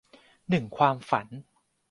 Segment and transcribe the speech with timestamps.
[0.49, 1.27] หนึ่งความฝัน